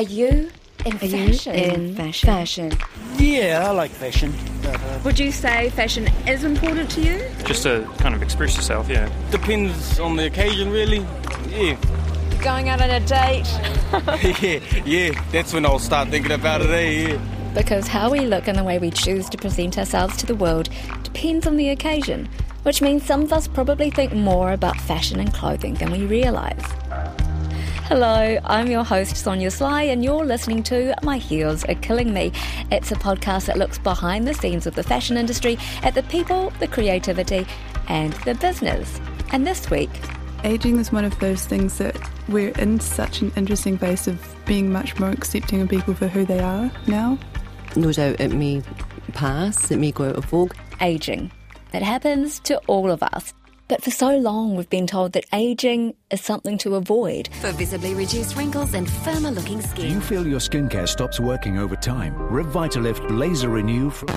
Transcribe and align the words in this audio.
Are 0.00 0.04
you 0.04 0.50
in 0.86 0.94
Are 0.94 0.98
fashion? 0.98 1.54
you 1.54 1.62
in 1.62 1.94
fashion? 1.94 2.26
Fashion. 2.26 2.72
Yeah, 3.18 3.66
I 3.68 3.70
like 3.72 3.90
fashion. 3.90 4.32
But, 4.62 4.76
uh, 4.76 4.98
Would 5.04 5.18
you 5.18 5.30
say 5.30 5.68
fashion 5.68 6.08
is 6.26 6.42
important 6.42 6.90
to 6.92 7.02
you? 7.02 7.22
Just 7.44 7.64
to 7.64 7.86
kind 7.98 8.14
of 8.14 8.22
express 8.22 8.56
yourself, 8.56 8.88
yeah. 8.88 9.10
depends 9.30 10.00
on 10.00 10.16
the 10.16 10.24
occasion, 10.24 10.70
really. 10.70 11.04
Yeah, 11.50 11.76
Going 12.40 12.70
out 12.70 12.80
on 12.80 12.88
a 12.88 13.00
date? 13.00 13.46
yeah, 14.42 14.82
yeah. 14.86 15.24
That's 15.32 15.52
when 15.52 15.66
I'll 15.66 15.78
start 15.78 16.08
thinking 16.08 16.32
about 16.32 16.62
it. 16.62 16.70
Eh? 16.70 17.08
Yeah. 17.08 17.52
Because 17.52 17.86
how 17.86 18.10
we 18.10 18.20
look 18.20 18.48
and 18.48 18.56
the 18.56 18.64
way 18.64 18.78
we 18.78 18.90
choose 18.90 19.28
to 19.28 19.36
present 19.36 19.76
ourselves 19.76 20.16
to 20.16 20.24
the 20.24 20.34
world 20.34 20.70
depends 21.02 21.46
on 21.46 21.58
the 21.58 21.68
occasion, 21.68 22.26
which 22.62 22.80
means 22.80 23.04
some 23.04 23.20
of 23.20 23.34
us 23.34 23.46
probably 23.46 23.90
think 23.90 24.14
more 24.14 24.52
about 24.52 24.80
fashion 24.80 25.20
and 25.20 25.34
clothing 25.34 25.74
than 25.74 25.90
we 25.92 26.06
realise. 26.06 26.64
Hello, 27.90 28.38
I'm 28.44 28.68
your 28.70 28.84
host 28.84 29.16
Sonia 29.16 29.50
Sly, 29.50 29.82
and 29.82 30.04
you're 30.04 30.24
listening 30.24 30.62
to 30.62 30.94
My 31.02 31.18
Heels 31.18 31.64
Are 31.64 31.74
Killing 31.74 32.14
Me. 32.14 32.30
It's 32.70 32.92
a 32.92 32.94
podcast 32.94 33.46
that 33.46 33.58
looks 33.58 33.78
behind 33.78 34.28
the 34.28 34.32
scenes 34.32 34.68
of 34.68 34.76
the 34.76 34.84
fashion 34.84 35.16
industry 35.16 35.58
at 35.82 35.96
the 35.96 36.04
people, 36.04 36.50
the 36.60 36.68
creativity, 36.68 37.44
and 37.88 38.12
the 38.24 38.36
business. 38.36 39.00
And 39.32 39.44
this 39.44 39.70
week, 39.70 39.90
Aging 40.44 40.78
is 40.78 40.92
one 40.92 41.04
of 41.04 41.18
those 41.18 41.46
things 41.46 41.78
that 41.78 41.96
we're 42.28 42.56
in 42.60 42.78
such 42.78 43.22
an 43.22 43.32
interesting 43.34 43.76
phase 43.76 44.06
of 44.06 44.36
being 44.46 44.70
much 44.70 44.96
more 45.00 45.10
accepting 45.10 45.60
of 45.60 45.68
people 45.68 45.92
for 45.92 46.06
who 46.06 46.24
they 46.24 46.38
are 46.38 46.70
now. 46.86 47.18
No 47.74 47.90
doubt 47.90 48.20
it 48.20 48.32
may 48.32 48.62
pass, 49.14 49.68
it 49.68 49.78
may 49.78 49.90
go 49.90 50.10
out 50.10 50.14
of 50.14 50.26
vogue. 50.26 50.54
aging. 50.80 51.32
It 51.74 51.82
happens 51.82 52.38
to 52.44 52.58
all 52.68 52.88
of 52.88 53.02
us. 53.02 53.34
But 53.70 53.84
for 53.84 53.92
so 53.92 54.16
long, 54.16 54.56
we've 54.56 54.68
been 54.68 54.88
told 54.88 55.12
that 55.12 55.26
aging 55.32 55.94
is 56.10 56.20
something 56.20 56.58
to 56.58 56.74
avoid. 56.74 57.28
For 57.40 57.52
visibly 57.52 57.94
reduced 57.94 58.34
wrinkles 58.34 58.74
and 58.74 58.90
firmer 58.90 59.30
looking 59.30 59.62
skin. 59.62 59.74
Do 59.76 59.82
skin. 59.82 59.90
you 59.92 60.00
feel 60.00 60.26
your 60.26 60.40
skincare 60.40 60.88
stops 60.88 61.20
working 61.20 61.56
over 61.56 61.76
time? 61.76 62.16
Revitalift 62.16 63.16
Laser 63.16 63.48
Renew 63.48 63.88
from 63.90 64.08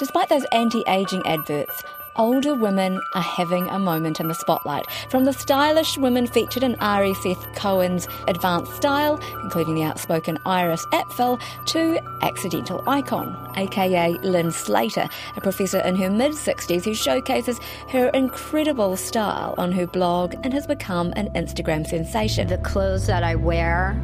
Despite 0.00 0.28
those 0.28 0.44
anti 0.50 0.82
aging 0.88 1.24
adverts, 1.26 1.80
older 2.18 2.54
women 2.54 3.00
are 3.14 3.22
having 3.22 3.68
a 3.68 3.78
moment 3.78 4.20
in 4.20 4.28
the 4.28 4.34
spotlight. 4.34 4.86
From 5.10 5.24
the 5.24 5.32
stylish 5.32 5.96
women 5.98 6.26
featured 6.26 6.62
in 6.62 6.74
Ari 6.76 7.14
Seth 7.14 7.54
Cohen's 7.54 8.08
Advanced 8.28 8.74
Style, 8.74 9.20
including 9.42 9.74
the 9.74 9.82
outspoken 9.82 10.38
Iris 10.46 10.84
Apfel, 10.86 11.40
to 11.66 11.98
accidental 12.22 12.82
icon, 12.86 13.36
aka 13.56 14.12
Lynn 14.22 14.50
Slater, 14.50 15.08
a 15.36 15.40
professor 15.40 15.80
in 15.80 15.96
her 15.96 16.10
mid 16.10 16.32
60s 16.32 16.84
who 16.84 16.94
showcases 16.94 17.58
her 17.88 18.08
incredible 18.08 18.96
style 18.96 19.54
on 19.58 19.72
her 19.72 19.86
blog 19.86 20.34
and 20.42 20.52
has 20.52 20.66
become 20.66 21.12
an 21.16 21.28
Instagram 21.34 21.86
sensation. 21.86 22.46
The 22.48 22.58
clothes 22.58 23.06
that 23.06 23.22
I 23.22 23.34
wear 23.34 23.94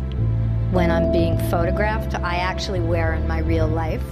when 0.73 0.91
I'm 0.91 1.13
being 1.13 1.39
photographed, 1.51 2.15
I 2.15 2.37
actually 2.37 2.81
wear 2.81 3.13
in 3.13 3.29
my 3.29 3.41
real 3.41 3.69
life. 3.69 4.03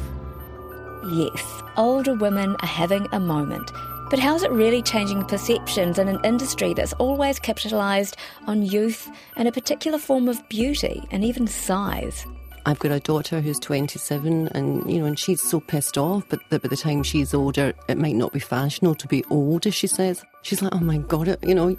Yes, 1.11 1.63
older 1.79 2.13
women 2.13 2.55
are 2.61 2.69
having 2.69 3.07
a 3.13 3.19
moment. 3.19 3.73
But 4.11 4.19
how's 4.19 4.43
it 4.43 4.51
really 4.51 4.83
changing 4.83 5.25
perceptions 5.27 5.97
in 5.97 6.09
an 6.09 6.19
industry 6.25 6.75
that's 6.75 6.93
always 6.95 7.39
capitalised 7.39 8.17
on 8.49 8.63
youth 8.63 9.09
and 9.37 9.47
a 9.47 9.53
particular 9.53 9.99
form 9.99 10.29
of 10.29 10.47
beauty 10.49 11.05
and 11.13 11.25
even 11.25 11.47
size? 11.47 12.27
I've 12.67 12.81
got 12.81 12.91
a 12.91 12.99
daughter 12.99 13.41
who's 13.41 13.61
27 13.61 14.49
and, 14.49 14.91
you 14.91 14.99
know, 14.99 15.07
and 15.07 15.17
she's 15.17 15.41
so 15.41 15.61
pissed 15.61 15.97
off, 15.97 16.25
but 16.29 16.41
that 16.51 16.63
by 16.63 16.69
the 16.69 16.77
time 16.77 17.05
she's 17.05 17.33
older, 17.33 17.73
it 17.89 17.99
might 17.99 18.17
not 18.17 18.33
be 18.33 18.41
fashionable 18.41 18.97
to 18.97 19.07
be 19.07 19.25
old, 19.31 19.65
as 19.65 19.77
she 19.77 19.87
says. 19.87 20.25
She's 20.43 20.61
like, 20.61 20.75
oh 20.75 20.81
my 20.81 20.99
God, 20.99 21.29
it, 21.29 21.39
you 21.45 21.55
know, 21.55 21.77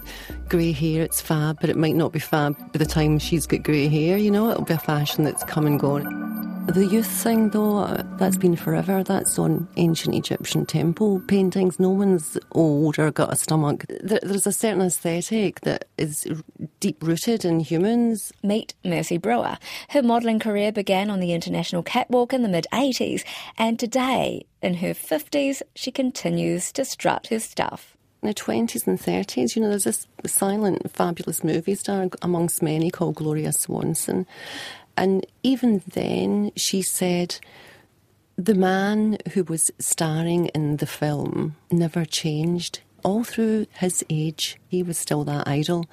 grey 0.47 0.71
hair, 0.71 1.03
it's 1.03 1.19
fab, 1.19 1.59
but 1.59 1.69
it 1.69 1.75
might 1.75 1.95
not 1.95 2.13
be 2.13 2.19
fab 2.19 2.57
by 2.71 2.79
the 2.79 2.85
time 2.85 3.19
she's 3.19 3.45
got 3.45 3.63
grey 3.63 3.89
hair, 3.89 4.17
you 4.17 4.31
know, 4.31 4.49
it'll 4.51 4.63
be 4.63 4.73
a 4.73 4.79
fashion 4.79 5.25
that's 5.25 5.43
come 5.43 5.67
and 5.67 5.81
gone. 5.81 6.20
The 6.73 6.85
youth 6.85 7.07
thing, 7.07 7.49
though, 7.49 7.79
uh, 7.79 8.03
that's 8.17 8.37
been 8.37 8.55
forever. 8.55 9.03
That's 9.03 9.37
on 9.37 9.67
ancient 9.75 10.15
Egyptian 10.15 10.65
temple 10.65 11.19
paintings. 11.27 11.81
No 11.81 11.89
one's 11.89 12.37
old 12.53 12.97
or 12.97 13.11
got 13.11 13.33
a 13.33 13.35
stomach. 13.35 13.83
There, 14.01 14.21
there's 14.23 14.47
a 14.47 14.53
certain 14.53 14.81
aesthetic 14.81 15.59
that 15.61 15.89
is 15.97 16.25
deep 16.79 17.03
rooted 17.03 17.43
in 17.43 17.59
humans. 17.59 18.31
Meet 18.41 18.73
Mercy 18.85 19.17
Brewer. 19.17 19.57
Her 19.89 20.01
modelling 20.01 20.39
career 20.39 20.71
began 20.71 21.09
on 21.09 21.19
the 21.19 21.33
international 21.33 21.83
catwalk 21.83 22.31
in 22.31 22.41
the 22.41 22.47
mid 22.47 22.67
80s, 22.71 23.25
and 23.57 23.77
today, 23.77 24.45
in 24.61 24.75
her 24.75 24.93
50s, 24.93 25.61
she 25.75 25.91
continues 25.91 26.71
to 26.71 26.85
strut 26.85 27.27
her 27.27 27.39
stuff. 27.39 27.97
In 28.23 28.29
the 28.29 28.33
20s 28.35 28.87
and 28.87 28.99
30s, 28.99 29.55
you 29.55 29.61
know, 29.61 29.69
there's 29.69 29.83
this 29.83 30.07
silent, 30.25 30.89
fabulous 30.91 31.43
movie 31.43 31.75
star 31.75 32.07
amongst 32.21 32.61
many 32.61 32.91
called 32.91 33.15
Gloria 33.15 33.51
Swanson. 33.51 34.25
And 34.97 35.25
even 35.43 35.81
then, 35.87 36.51
she 36.55 36.81
said, 36.81 37.39
the 38.37 38.55
man 38.55 39.17
who 39.33 39.43
was 39.43 39.71
starring 39.77 40.47
in 40.47 40.77
the 40.77 40.85
film 40.85 41.55
never 41.69 42.05
changed. 42.05 42.79
All 43.03 43.23
through 43.23 43.67
his 43.73 44.03
age, 44.09 44.57
he 44.67 44.83
was 44.83 44.97
still 44.97 45.23
that 45.25 45.47
idol, 45.47 45.85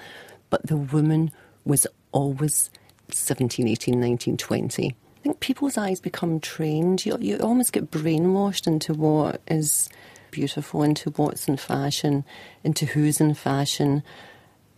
but 0.50 0.66
the 0.66 0.76
woman 0.76 1.30
was 1.64 1.86
always 2.12 2.70
17, 3.10 3.68
18, 3.68 4.00
19, 4.00 4.36
20. 4.36 4.86
I 4.88 5.20
think 5.22 5.40
people's 5.40 5.76
eyes 5.76 6.00
become 6.00 6.40
trained. 6.40 7.04
You, 7.04 7.18
you 7.20 7.36
almost 7.38 7.72
get 7.72 7.90
brainwashed 7.90 8.66
into 8.66 8.94
what 8.94 9.40
is 9.48 9.88
beautiful, 10.30 10.82
into 10.82 11.10
what's 11.10 11.48
in 11.48 11.56
fashion, 11.56 12.24
into 12.62 12.86
who's 12.86 13.20
in 13.20 13.34
fashion. 13.34 14.02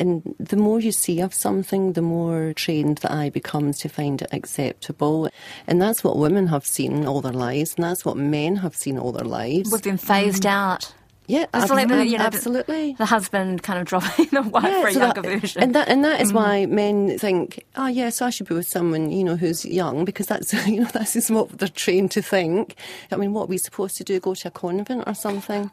And 0.00 0.34
the 0.40 0.56
more 0.56 0.80
you 0.80 0.90
see 0.92 1.20
of 1.20 1.32
something, 1.34 1.92
the 1.92 2.02
more 2.02 2.52
trained 2.54 2.98
the 2.98 3.12
eye 3.12 3.30
becomes 3.30 3.78
to 3.80 3.88
find 3.88 4.22
it 4.22 4.28
acceptable. 4.32 5.28
And 5.66 5.80
that's 5.80 6.02
what 6.02 6.16
women 6.16 6.46
have 6.48 6.64
seen 6.66 7.06
all 7.06 7.20
their 7.20 7.32
lives, 7.32 7.74
and 7.76 7.84
that's 7.84 8.04
what 8.04 8.16
men 8.16 8.56
have 8.56 8.74
seen 8.74 8.98
all 8.98 9.12
their 9.12 9.24
lives. 9.26 9.70
We've 9.70 9.82
been 9.82 9.98
phased 9.98 10.46
out. 10.46 10.92
Yeah, 11.26 11.44
It's 11.54 11.70
like 11.70 11.86
the, 11.86 11.94
absolutely. 11.94 12.06
you 12.10 12.18
know, 12.18 12.24
the- 12.30 12.36
absolutely. 12.36 12.92
The, 12.94 13.06
husband 13.06 13.62
kind 13.62 13.78
of 13.78 13.84
dropping 13.86 14.26
the 14.32 14.42
wife 14.42 14.64
Yeah, 14.64 14.80
for 14.80 14.88
a 14.88 14.92
so 14.92 14.98
younger 15.00 15.22
that- 15.22 15.40
version. 15.40 15.62
And 15.62 15.74
that 15.76 15.88
and 15.88 16.04
that 16.04 16.20
is 16.20 16.32
Mm. 16.32 16.34
why 16.34 16.66
men 16.66 17.18
think, 17.20 17.64
oh 17.76 17.86
yes, 17.86 18.20
I 18.20 18.30
should 18.30 18.48
be 18.48 18.54
with 18.56 18.66
someone 18.66 19.12
you 19.12 19.22
know 19.22 19.36
who's 19.36 19.64
young 19.64 20.04
because 20.04 20.26
that's 20.26 20.52
you 20.66 20.80
know 20.80 20.88
that's 20.92 21.12
just 21.12 21.30
what 21.30 21.56
they're 21.56 21.68
trained 21.68 22.10
to 22.12 22.22
think. 22.22 22.74
I 23.12 23.16
mean, 23.16 23.32
what 23.32 23.42
are 23.44 23.46
we 23.46 23.58
supposed 23.58 23.96
to 23.98 24.04
do? 24.04 24.18
Go 24.18 24.34
to 24.34 24.48
a 24.48 24.50
convent 24.50 25.04
or 25.06 25.14
something? 25.14 25.70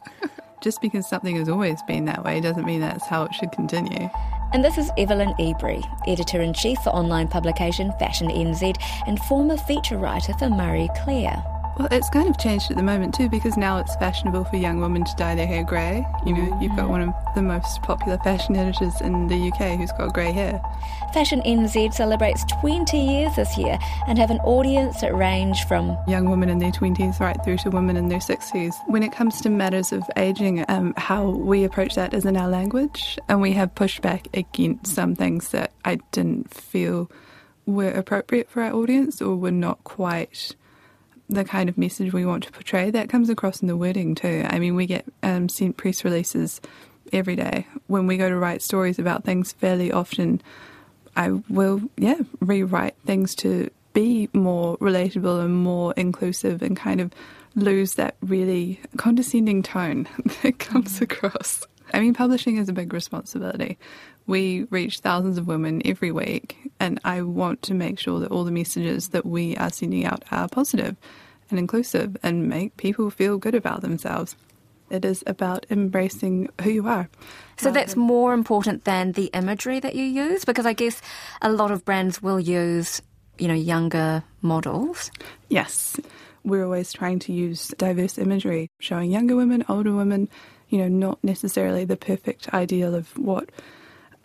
Just 0.60 0.82
because 0.82 1.08
something 1.08 1.36
has 1.36 1.50
always 1.50 1.82
been 1.84 2.06
that 2.06 2.24
way 2.24 2.42
doesn't 2.42 2.66
mean 2.66 2.82
that's 2.82 3.06
how 3.06 3.24
it 3.24 3.34
should 3.34 3.52
continue. 3.52 4.10
And 4.54 4.64
this 4.64 4.78
is 4.78 4.90
Evelyn 4.98 5.34
Ebrey, 5.40 5.84
editor 6.08 6.42
in 6.42 6.54
chief 6.54 6.80
for 6.80 6.90
online 6.90 7.28
publication 7.28 7.92
Fashion 8.00 8.28
NZ 8.30 8.82
and 9.06 9.20
former 9.24 9.58
feature 9.58 9.98
writer 9.98 10.34
for 10.34 10.50
Marie 10.50 10.90
Claire. 11.04 11.44
Well, 11.78 11.90
it's 11.92 12.10
kind 12.10 12.28
of 12.28 12.40
changed 12.40 12.72
at 12.72 12.78
the 12.78 12.82
moment 12.82 13.14
too 13.14 13.30
because 13.30 13.56
now 13.56 13.78
it's 13.78 13.96
fashionable 13.98 14.46
for 14.46 14.56
young 14.56 14.82
women 14.82 15.06
to 15.06 15.16
dye 15.16 15.36
their 15.36 15.46
hair 15.46 15.64
grey. 15.64 16.04
You 16.26 16.34
know, 16.34 16.60
you've 16.60 16.76
got 16.76 16.90
one 16.90 17.02
of 17.02 17.14
the 17.36 17.44
most 17.44 17.84
popular 17.84 18.18
fashion 18.24 18.56
editors 18.56 19.00
in 19.00 19.28
the 19.28 19.52
UK 19.52 19.78
who's 19.78 19.92
got 19.92 20.12
grey 20.12 20.32
hair. 20.32 20.60
Fashion 21.14 21.40
NZ 21.46 21.94
celebrates 21.94 22.44
20 22.62 22.98
years 22.98 23.36
this 23.36 23.56
year 23.60 23.78
and 24.08 24.18
have 24.18 24.32
an 24.32 24.40
audience 24.40 25.02
that 25.02 25.14
range 25.14 25.66
from 25.66 25.96
Young 26.08 26.32
women 26.32 26.50
in 26.50 26.58
their 26.58 26.72
20s 26.72 27.20
right 27.20 27.38
through 27.44 27.58
to 27.58 27.70
women 27.70 27.96
in 27.96 28.08
their 28.08 28.20
60s. 28.20 28.74
When 28.88 29.04
it 29.04 29.12
comes 29.12 29.40
to 29.42 29.50
matters 29.52 29.92
of 29.92 30.04
ageing, 30.16 30.66
um, 30.70 30.96
how 30.98 31.30
we 31.30 31.64
approach 31.64 31.94
that 31.94 32.12
is 32.12 32.26
in 32.26 32.38
our 32.38 32.48
language, 32.48 33.20
and 33.30 33.40
we 33.40 33.52
have 33.54 33.76
pushed 33.76 34.02
back 34.02 34.28
against 34.34 34.96
some 34.96 35.14
things 35.14 35.50
that 35.50 35.74
I 35.86 36.00
didn't 36.12 36.52
feel 36.52 37.12
were 37.68 37.92
appropriate 37.92 38.50
for 38.50 38.64
our 38.64 38.74
audience 38.74 39.22
or 39.22 39.36
were 39.36 39.52
not 39.52 39.84
quite 39.84 40.56
the 41.30 41.44
kind 41.44 41.70
of 41.70 41.78
message 41.78 42.14
we 42.14 42.26
want 42.26 42.44
to 42.44 42.52
portray. 42.52 42.90
That 42.92 43.10
comes 43.10 43.30
across 43.30 43.62
in 43.62 43.68
the 43.68 43.78
wording 43.78 44.16
too. 44.16 44.46
I 44.48 44.60
mean, 44.60 44.76
we 44.76 44.86
get 44.86 45.06
um, 45.24 45.50
sent 45.50 45.78
press 45.78 46.04
releases 46.04 46.62
every 47.12 47.36
day. 47.36 47.68
When 47.88 48.08
we 48.08 48.18
go 48.18 48.30
to 48.30 48.38
write 48.38 48.62
stories 48.62 49.00
about 49.00 49.24
things 49.24 49.54
fairly 49.54 49.92
often, 49.92 50.42
I 51.16 51.32
will, 51.50 51.82
yeah, 51.98 52.20
rewrite 52.40 52.96
things 53.06 53.36
to 53.36 53.70
be 53.94 54.30
more 54.34 54.78
relatable 54.78 55.44
and 55.44 55.56
more 55.56 55.94
inclusive 55.98 56.62
and 56.62 56.78
kind 56.78 57.02
of 57.02 57.12
lose 57.56 57.96
that 57.96 58.16
really 58.22 58.80
condescending 58.98 59.64
tone 59.64 60.08
that 60.44 60.60
comes 60.60 61.02
across. 61.02 61.66
I 61.94 62.00
mean, 62.00 62.14
publishing 62.14 62.58
is 62.58 62.70
a 62.70 62.74
big 62.74 62.94
responsibility. 62.94 63.78
We 64.28 64.68
reach 64.70 65.00
thousands 65.00 65.38
of 65.38 65.48
women 65.48 65.82
every 65.86 66.12
week, 66.12 66.58
and 66.80 67.00
I 67.06 67.22
want 67.22 67.62
to 67.64 67.74
make 67.74 67.98
sure 67.98 68.20
that 68.20 68.32
all 68.32 68.44
the 68.44 68.52
messages 68.52 69.10
that 69.10 69.26
we 69.26 69.56
are 69.58 69.72
sending 69.72 70.06
out 70.06 70.24
are 70.32 70.50
positive 70.50 70.98
and 71.50 71.58
inclusive 71.58 72.18
and 72.22 72.50
make 72.50 72.76
people 72.76 73.10
feel 73.10 73.38
good 73.38 73.56
about 73.56 73.82
themselves. 73.82 74.36
It 74.90 75.04
is 75.04 75.24
about 75.28 75.66
embracing 75.70 76.50
who 76.62 76.70
you 76.70 76.88
are. 76.88 77.10
So 77.58 77.72
that's 77.72 77.96
more 77.96 78.34
important 78.34 78.86
than 78.86 79.14
the 79.14 79.26
imagery 79.34 79.80
that 79.80 79.96
you 79.96 80.04
use? 80.04 80.46
Because 80.46 80.66
I 80.66 80.74
guess 80.74 81.02
a 81.42 81.52
lot 81.52 81.72
of 81.72 81.84
brands 81.84 82.22
will 82.22 82.40
use, 82.40 83.02
you 83.38 83.48
know, 83.48 83.54
younger 83.54 84.24
models. 84.42 85.12
Yes. 85.50 85.98
We're 86.44 86.64
always 86.64 86.94
trying 86.94 87.20
to 87.20 87.34
use 87.34 87.74
diverse 87.78 88.18
imagery, 88.18 88.70
showing 88.80 89.12
younger 89.12 89.36
women, 89.36 89.66
older 89.68 89.94
women, 89.94 90.30
you 90.70 90.78
know, 90.78 90.88
not 90.88 91.22
necessarily 91.24 91.84
the 91.84 91.98
perfect 91.98 92.54
ideal 92.54 92.96
of 92.96 93.18
what 93.18 93.50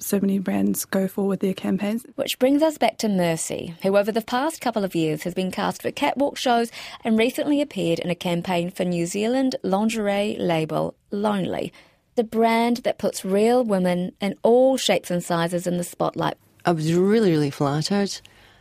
so 0.03 0.21
many 0.21 0.39
brands 0.39 0.85
go 0.85 1.09
for 1.09 1.27
with 1.27 1.41
their 1.41 1.55
campaigns. 1.55 2.05
Which 2.17 2.39
brings 2.39 2.63
us 2.63 2.79
back 2.79 2.99
to 2.99 3.09
Mercy, 3.09 3.75
who 3.83 3.97
over 3.97 4.13
the 4.13 4.23
past 4.23 4.61
couple 4.61 4.85
of 4.85 4.95
years 4.95 5.23
has 5.23 5.35
been 5.35 5.51
cast 5.51 5.83
for 5.83 5.91
catwalk 5.91 6.37
shows 6.37 6.71
and 7.05 7.19
recently 7.19 7.61
appeared 7.61 7.99
in 7.99 8.11
a 8.11 8.15
campaign 8.15 8.71
for 8.71 8.85
New 8.85 9.07
Zealand 9.07 9.57
lingerie 9.63 10.37
label 10.39 10.95
Lonely, 11.11 11.73
the 12.15 12.25
brand 12.25 12.79
that 12.79 12.99
puts 12.99 13.25
real 13.25 13.65
women 13.65 14.13
in 14.21 14.35
all 14.43 14.77
shapes 14.77 15.11
and 15.11 15.23
sizes 15.23 15.67
in 15.67 15.79
the 15.79 15.85
spotlight. 15.85 16.37
I 16.65 16.73
was 16.73 16.93
really, 16.95 17.31
really 17.31 17.51
flattered. 17.51 18.21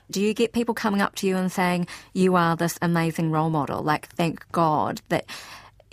Do 0.09 0.21
you 0.21 0.33
get 0.33 0.51
people 0.51 0.73
coming 0.73 1.01
up 1.01 1.15
to 1.15 1.27
you 1.27 1.37
and 1.37 1.51
saying, 1.51 1.87
You 2.13 2.35
are 2.35 2.55
this 2.55 2.77
amazing 2.81 3.31
role 3.31 3.49
model? 3.49 3.81
Like, 3.81 4.09
thank 4.09 4.49
God 4.51 5.01
that 5.09 5.25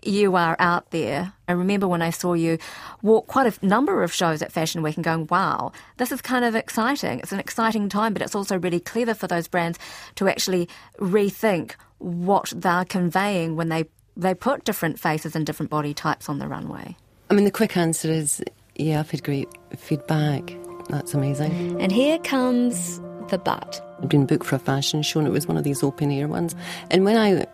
you 0.04 0.36
are 0.36 0.56
out 0.58 0.90
there. 0.90 1.32
I 1.48 1.52
remember 1.52 1.88
when 1.88 2.02
I 2.02 2.10
saw 2.10 2.34
you 2.34 2.58
walk 3.02 3.26
quite 3.26 3.46
a 3.46 3.66
number 3.66 4.02
of 4.02 4.12
shows 4.12 4.42
at 4.42 4.52
Fashion 4.52 4.82
Week 4.82 4.96
and 4.96 5.04
going, 5.04 5.26
wow, 5.30 5.72
this 5.96 6.12
is 6.12 6.20
kind 6.20 6.44
of 6.44 6.54
exciting. 6.54 7.20
It's 7.20 7.32
an 7.32 7.40
exciting 7.40 7.88
time, 7.88 8.12
but 8.12 8.22
it's 8.22 8.34
also 8.34 8.58
really 8.58 8.80
clever 8.80 9.14
for 9.14 9.26
those 9.26 9.48
brands 9.48 9.78
to 10.16 10.28
actually 10.28 10.68
rethink 10.98 11.72
what 11.98 12.52
they're 12.54 12.84
conveying 12.84 13.56
when 13.56 13.68
they, 13.68 13.86
they 14.16 14.34
put 14.34 14.64
different 14.64 15.00
faces 15.00 15.34
and 15.34 15.44
different 15.44 15.70
body 15.70 15.94
types 15.94 16.28
on 16.28 16.38
the 16.38 16.46
runway. 16.46 16.96
I 17.30 17.34
mean, 17.34 17.44
the 17.44 17.50
quick 17.50 17.76
answer 17.76 18.10
is 18.10 18.42
yeah, 18.78 19.00
I've 19.00 19.10
had 19.10 19.24
great 19.24 19.48
feedback. 19.76 20.56
That's 20.88 21.12
amazing. 21.12 21.80
And 21.80 21.92
here 21.92 22.18
comes 22.20 23.00
the 23.28 23.38
but. 23.38 23.84
I'd 24.00 24.08
been 24.08 24.26
booked 24.26 24.46
for 24.46 24.56
a 24.56 24.60
fashion 24.60 25.02
show 25.02 25.18
and 25.18 25.28
it 25.28 25.32
was 25.32 25.46
one 25.46 25.56
of 25.56 25.64
these 25.64 25.82
open 25.82 26.10
air 26.10 26.28
ones. 26.28 26.54
And 26.90 27.04
when 27.04 27.16
I 27.16 27.46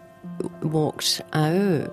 walked 0.63 1.21
out, 1.33 1.93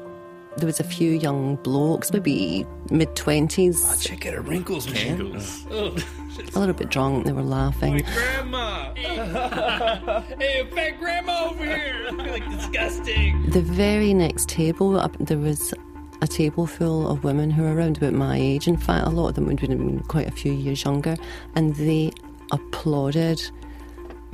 there 0.57 0.65
was 0.65 0.79
a 0.79 0.83
few 0.83 1.11
young 1.11 1.55
blokes, 1.57 2.11
maybe 2.11 2.65
mid 2.89 3.15
twenties. 3.15 3.83
Oh, 3.85 3.93
ah, 3.93 3.97
check 3.99 4.25
out 4.25 4.33
her 4.33 4.41
wrinkles, 4.41 4.91
man. 4.91 5.17
Wrinkles. 5.17 5.65
Oh, 5.71 5.95
a 6.55 6.59
little 6.59 6.75
bit 6.75 6.89
drunk. 6.89 7.25
They 7.25 7.31
were 7.31 7.41
laughing. 7.41 7.99
Hey, 7.99 8.13
grandma! 8.13 8.93
hey, 8.95 10.67
fat 10.71 10.99
grandma 10.99 11.49
over 11.49 11.65
here! 11.65 12.11
like 12.13 12.49
disgusting. 12.49 13.49
The 13.49 13.61
very 13.61 14.13
next 14.13 14.49
table, 14.49 14.99
up, 14.99 15.15
there 15.19 15.37
was 15.37 15.73
a 16.21 16.27
table 16.27 16.67
full 16.67 17.09
of 17.09 17.23
women 17.23 17.49
who 17.49 17.63
were 17.63 17.73
around 17.73 17.97
about 17.97 18.13
my 18.13 18.37
age. 18.37 18.67
In 18.67 18.77
fact, 18.77 19.07
a 19.07 19.09
lot 19.09 19.29
of 19.29 19.35
them 19.35 19.45
would 19.45 19.59
have 19.59 19.69
been 19.69 19.99
quite 20.01 20.27
a 20.27 20.31
few 20.31 20.51
years 20.51 20.83
younger, 20.83 21.15
and 21.55 21.75
they 21.75 22.11
applauded 22.51 23.41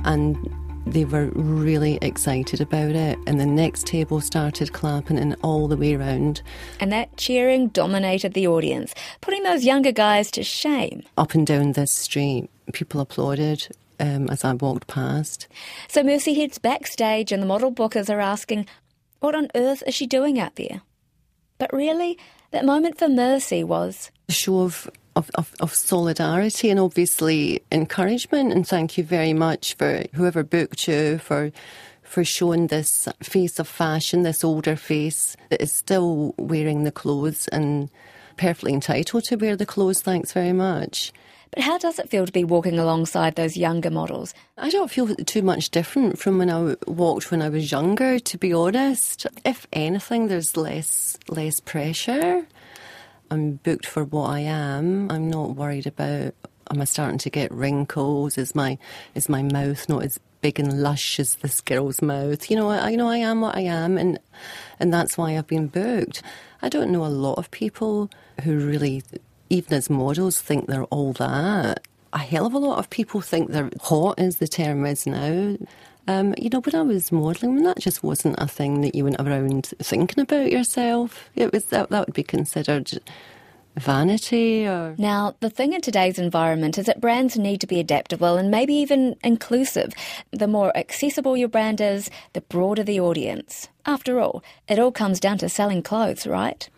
and 0.04 0.36
they 0.92 1.04
were 1.04 1.26
really 1.34 1.98
excited 2.02 2.60
about 2.60 2.90
it. 2.90 3.18
And 3.26 3.40
the 3.40 3.46
next 3.46 3.86
table 3.86 4.20
started 4.20 4.72
clapping 4.72 5.18
and 5.18 5.36
all 5.42 5.68
the 5.68 5.76
way 5.76 5.94
around. 5.94 6.42
And 6.80 6.92
that 6.92 7.16
cheering 7.16 7.68
dominated 7.68 8.34
the 8.34 8.46
audience, 8.46 8.94
putting 9.20 9.42
those 9.42 9.64
younger 9.64 9.92
guys 9.92 10.30
to 10.32 10.42
shame. 10.42 11.02
Up 11.16 11.34
and 11.34 11.46
down 11.46 11.72
this 11.72 11.92
street, 11.92 12.50
people 12.72 13.00
applauded. 13.00 13.68
Um, 14.00 14.28
as 14.28 14.44
I 14.44 14.52
walked 14.52 14.86
past. 14.86 15.48
So 15.88 16.04
Mercy 16.04 16.34
heads 16.34 16.58
backstage, 16.58 17.32
and 17.32 17.42
the 17.42 17.48
model 17.48 17.72
bookers 17.72 18.08
are 18.08 18.20
asking, 18.20 18.66
What 19.18 19.34
on 19.34 19.48
earth 19.56 19.82
is 19.88 19.94
she 19.96 20.06
doing 20.06 20.38
out 20.38 20.54
there? 20.54 20.82
But 21.58 21.72
really, 21.72 22.16
that 22.52 22.64
moment 22.64 22.96
for 22.96 23.08
Mercy 23.08 23.64
was 23.64 24.12
a 24.28 24.32
show 24.32 24.60
of 24.60 24.88
of, 25.18 25.30
of, 25.34 25.52
of, 25.58 25.74
solidarity 25.74 26.70
and 26.70 26.78
obviously 26.78 27.60
encouragement. 27.72 28.52
And 28.52 28.66
thank 28.66 28.96
you 28.96 29.04
very 29.04 29.32
much 29.32 29.74
for 29.74 30.04
whoever 30.14 30.42
booked 30.42 30.86
you 30.88 31.18
for 31.18 31.50
for 32.02 32.24
showing 32.24 32.68
this 32.68 33.06
face 33.22 33.58
of 33.58 33.68
fashion, 33.68 34.22
this 34.22 34.42
older 34.42 34.76
face 34.76 35.36
that 35.50 35.60
is 35.60 35.70
still 35.70 36.34
wearing 36.38 36.84
the 36.84 36.92
clothes 36.92 37.48
and 37.48 37.90
perfectly 38.38 38.72
entitled 38.72 39.24
to 39.24 39.36
wear 39.36 39.56
the 39.56 39.66
clothes. 39.66 40.00
Thanks 40.00 40.32
very 40.32 40.54
much. 40.54 41.12
But 41.50 41.64
how 41.64 41.76
does 41.76 41.98
it 41.98 42.08
feel 42.08 42.24
to 42.24 42.32
be 42.32 42.44
walking 42.44 42.78
alongside 42.78 43.34
those 43.34 43.56
younger 43.56 43.90
models? 43.90 44.32
I 44.56 44.70
don't 44.70 44.90
feel 44.90 45.14
too 45.16 45.42
much 45.42 45.70
different 45.70 46.18
from 46.18 46.38
when 46.38 46.48
I 46.48 46.76
walked 46.86 47.30
when 47.30 47.42
I 47.42 47.48
was 47.48 47.70
younger, 47.70 48.18
to 48.18 48.38
be 48.38 48.52
honest. 48.52 49.26
If 49.44 49.66
anything, 49.72 50.28
there's 50.28 50.56
less 50.56 51.18
less 51.28 51.60
pressure. 51.60 52.46
I'm 53.30 53.54
booked 53.56 53.86
for 53.86 54.04
what 54.04 54.30
I 54.30 54.40
am. 54.40 55.10
I'm 55.10 55.28
not 55.28 55.56
worried 55.56 55.86
about 55.86 56.34
am 56.70 56.80
I 56.80 56.84
starting 56.84 57.18
to 57.18 57.30
get 57.30 57.52
wrinkles? 57.52 58.38
Is 58.38 58.54
my 58.54 58.78
is 59.14 59.28
my 59.28 59.42
mouth 59.42 59.88
not 59.88 60.04
as 60.04 60.18
big 60.40 60.60
and 60.60 60.82
lush 60.82 61.18
as 61.18 61.36
this 61.36 61.60
girl's 61.60 62.02
mouth? 62.02 62.50
You 62.50 62.56
know, 62.56 62.70
I, 62.70 62.90
you 62.90 62.96
know 62.96 63.08
I 63.08 63.18
am 63.18 63.40
what 63.40 63.56
I 63.56 63.60
am, 63.60 63.98
and 63.98 64.18
and 64.80 64.92
that's 64.92 65.16
why 65.18 65.36
I've 65.36 65.46
been 65.46 65.68
booked. 65.68 66.22
I 66.62 66.68
don't 66.68 66.90
know 66.90 67.04
a 67.04 67.08
lot 67.08 67.38
of 67.38 67.50
people 67.50 68.10
who 68.42 68.58
really 68.58 69.02
even 69.50 69.74
as 69.74 69.90
models, 69.90 70.40
think 70.40 70.66
they're 70.66 70.84
all 70.84 71.12
that. 71.14 71.86
A 72.12 72.18
hell 72.18 72.46
of 72.46 72.54
a 72.54 72.58
lot 72.58 72.78
of 72.78 72.90
people 72.90 73.20
think 73.20 73.50
they're 73.50 73.70
hot, 73.80 74.18
as 74.18 74.36
the 74.36 74.48
term 74.48 74.84
is 74.86 75.06
now. 75.06 75.56
Um, 76.08 76.34
you 76.38 76.48
know, 76.48 76.60
when 76.60 76.74
I 76.74 76.80
was 76.80 77.12
modelling, 77.12 77.62
that 77.64 77.78
just 77.78 78.02
wasn't 78.02 78.36
a 78.38 78.48
thing 78.48 78.80
that 78.80 78.94
you 78.94 79.04
went 79.04 79.20
around 79.20 79.66
thinking 79.78 80.22
about 80.22 80.50
yourself. 80.50 81.28
It 81.34 81.52
was 81.52 81.66
that, 81.66 81.90
that 81.90 82.06
would 82.06 82.14
be 82.14 82.22
considered 82.22 82.90
vanity 83.76 84.66
or 84.66 84.96
now 84.98 85.36
the 85.38 85.50
thing 85.50 85.72
in 85.72 85.80
today's 85.80 86.18
environment 86.18 86.78
is 86.78 86.86
that 86.86 87.00
brands 87.00 87.38
need 87.38 87.60
to 87.60 87.66
be 87.66 87.78
adaptable 87.78 88.36
and 88.36 88.50
maybe 88.50 88.74
even 88.74 89.14
inclusive. 89.22 89.92
The 90.32 90.48
more 90.48 90.76
accessible 90.76 91.36
your 91.36 91.46
brand 91.46 91.80
is 91.80 92.10
the 92.32 92.40
broader 92.40 92.82
the 92.82 92.98
audience. 92.98 93.68
After 93.86 94.18
all 94.18 94.42
it 94.66 94.80
all 94.80 94.90
comes 94.90 95.20
down 95.20 95.38
to 95.38 95.48
selling 95.48 95.82
clothes 95.82 96.26
right 96.26 96.68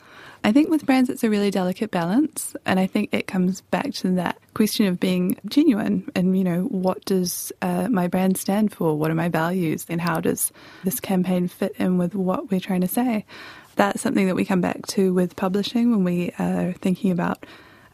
I 0.43 0.53
think 0.53 0.71
with 0.71 0.87
brands, 0.87 1.11
it's 1.11 1.23
a 1.23 1.31
really 1.31 1.51
delicate 1.51 1.91
balance. 1.91 2.57
And 2.65 2.81
I 2.81 2.87
think 2.87 3.11
it 3.13 3.27
comes 3.27 3.61
back 3.61 3.93
to 3.95 4.13
that 4.13 4.39
question 4.55 4.87
of 4.87 4.99
being 4.99 5.39
genuine 5.47 6.09
and, 6.15 6.37
you 6.37 6.45
know, 6.45 6.63
what 6.63 7.05
does 7.05 7.53
uh, 7.61 7.89
my 7.89 8.09
brand 8.09 8.39
stand 8.39 8.73
for? 8.73 8.97
What 8.97 9.11
are 9.11 9.15
my 9.15 9.29
values? 9.29 9.85
And 9.89 10.01
how 10.01 10.21
does 10.21 10.51
this 10.83 10.99
campaign 10.99 11.49
fit 11.49 11.75
in 11.79 11.99
with 11.99 12.15
what 12.15 12.51
we're 12.51 12.61
trying 12.61 12.81
to 12.81 12.89
say? 12.89 13.27
That's 13.77 14.01
something 14.01 14.27
that 14.27 14.35
we 14.35 14.45
come 14.45 14.61
back 14.61 14.87
to 14.89 15.13
with 15.13 15.37
publishing 15.37 15.91
when 15.91 16.05
we 16.05 16.33
are 16.39 16.73
thinking 16.81 17.11
about 17.11 17.45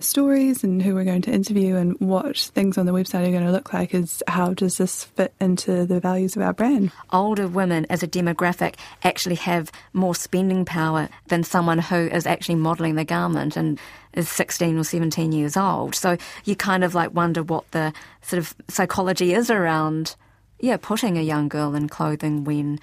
stories 0.01 0.63
and 0.63 0.83
who 0.83 0.95
we're 0.95 1.05
going 1.05 1.23
to 1.23 1.33
interview 1.33 1.77
and 1.77 1.99
what 2.01 2.37
things 2.37 2.77
on 2.77 2.87
the 2.87 2.93
website 2.93 3.27
are 3.27 3.31
going 3.31 3.45
to 3.45 3.53
look 3.53 3.73
like 3.73 3.95
is 3.95 4.23
how 4.29 4.53
does 4.53 4.79
this 4.79 5.05
fit 5.05 5.33
into 5.41 5.87
the 5.87 6.01
values 6.01 6.37
of 6.37 6.43
our 6.43 6.53
brand. 6.53 6.93
Older 7.13 7.49
women 7.49 7.87
as 7.89 8.03
a 8.03 8.09
demographic 8.09 8.75
actually 9.03 9.37
have 9.37 9.73
more 9.93 10.15
spending 10.15 10.65
power 10.65 11.09
than 11.29 11.43
someone 11.43 11.79
who 11.79 12.09
is 12.09 12.27
actually 12.27 12.57
modelling 12.57 12.95
the 12.95 13.05
garment 13.05 13.57
and 13.57 13.79
is 14.13 14.29
16 14.29 14.79
or 14.79 14.85
17 14.85 15.33
years 15.33 15.57
old. 15.57 15.95
So 15.95 16.17
you 16.45 16.57
kind 16.57 16.85
of 16.85 16.95
like 16.95 17.15
wonder 17.15 17.43
what 17.43 17.71
the 17.71 17.93
sort 18.23 18.39
of 18.39 18.55
psychology 18.69 19.33
is 19.33 19.51
around, 19.51 20.17
yeah, 20.61 20.77
putting 20.77 21.17
a 21.17 21.23
young 21.23 21.49
girl 21.49 21.75
in 21.75 21.89
clothing 21.89 22.45
when 22.45 22.81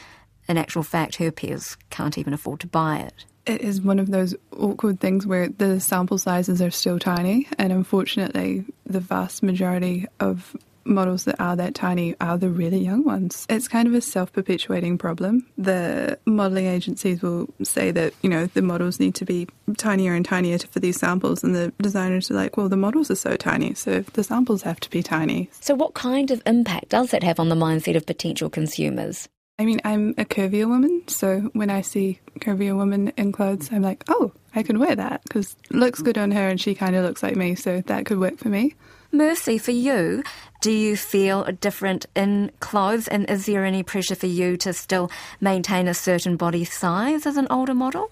in 0.48 0.58
actual 0.58 0.84
fact 0.84 1.16
her 1.18 1.32
peers 1.32 1.78
can't 1.90 2.18
even 2.18 2.34
afford 2.34 2.60
to 2.62 2.68
buy 2.68 3.00
it 3.00 3.26
it 3.46 3.62
is 3.62 3.82
one 3.82 4.00
of 4.00 4.10
those 4.12 4.36
awkward 4.58 5.00
things 5.00 5.26
where 5.26 5.50
the 5.50 5.80
sample 5.80 6.18
sizes 6.18 6.62
are 6.62 6.72
still 6.72 7.00
tiny, 7.00 7.48
and 7.58 7.72
unfortunately, 7.72 8.66
the 8.86 9.00
vast 9.00 9.44
majority 9.44 10.08
of 10.20 10.56
models 10.86 11.26
that 11.26 11.40
are 11.40 11.56
that 11.56 11.76
tiny 11.76 12.16
are 12.20 12.38
the 12.38 12.50
really 12.50 12.80
young 12.80 13.04
ones. 13.04 13.46
It's 13.50 13.68
kind 13.68 13.88
of 13.88 13.94
a 13.94 14.02
self 14.02 14.32
perpetuating 14.34 14.98
problem. 14.98 15.46
The 15.58 16.18
modelling 16.26 16.68
agencies 16.68 17.22
will 17.22 17.48
say 17.64 17.92
that, 17.92 18.14
you 18.22 18.30
know, 18.30 18.48
the 18.48 18.62
models 18.62 19.00
need 19.00 19.16
to 19.16 19.26
be 19.26 19.48
tinier 19.78 20.14
and 20.14 20.26
tinier 20.26 20.60
for 20.60 20.80
these 20.80 21.00
samples, 21.00 21.44
and 21.44 21.56
the 21.56 21.74
designers 21.82 22.30
are 22.32 22.36
like, 22.36 22.58
well, 22.58 22.70
the 22.70 22.78
models 22.78 23.12
are 23.12 23.16
so 23.16 23.36
tiny, 23.36 23.74
so 23.74 24.02
the 24.02 24.24
samples 24.24 24.62
have 24.64 24.80
to 24.82 24.90
be 24.90 25.04
tiny. 25.04 25.50
So, 25.62 25.76
what 25.76 25.94
kind 25.94 26.32
of 26.32 26.42
impact 26.46 26.90
does 26.90 27.12
that 27.12 27.24
have 27.24 27.40
on 27.40 27.50
the 27.50 27.56
mindset 27.56 27.96
of 27.96 28.06
potential 28.06 28.50
consumers? 28.50 29.28
I 29.60 29.66
mean, 29.66 29.82
I'm 29.86 30.16
a 30.18 30.26
curvier 30.26 30.68
woman, 30.68 31.04
so 31.08 31.52
when 31.54 31.70
I 31.70 31.82
see 31.82 32.20
curvier 32.40 32.76
women 32.76 33.10
in 33.18 33.32
clothes, 33.32 33.70
I'm 33.72 33.84
like, 33.84 34.04
oh, 34.08 34.32
I 34.56 34.64
can 34.64 34.80
wear 34.80 34.96
that 34.96 35.22
because 35.24 35.56
looks 35.70 36.02
good 36.02 36.18
on 36.18 36.32
her 36.32 36.48
and 36.50 36.60
she 36.60 36.74
kind 36.74 36.96
of 36.96 37.06
looks 37.06 37.22
like 37.22 37.36
me, 37.36 37.54
so 37.54 37.82
that 37.82 38.06
could 38.08 38.20
work 38.20 38.40
for 38.40 38.50
me. 38.50 38.74
Mercy, 39.12 39.60
for 39.60 39.70
you, 39.70 40.24
do 40.62 40.72
you 40.72 40.98
feel 40.98 41.44
different 41.62 42.08
in 42.16 42.52
clothes 42.62 43.08
and 43.08 43.30
is 43.30 43.46
there 43.46 43.64
any 43.64 43.84
pressure 43.84 44.16
for 44.16 44.26
you 44.26 44.58
to 44.58 44.74
still 44.74 45.12
maintain 45.40 45.88
a 45.88 45.94
certain 45.94 46.36
body 46.36 46.66
size 46.66 47.28
as 47.28 47.38
an 47.38 47.46
older 47.52 47.76
model? 47.76 48.10